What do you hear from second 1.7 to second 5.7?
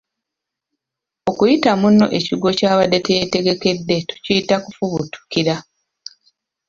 munno ekigwo ky’abadde teyeetegedde tukiyita Kufubutukira.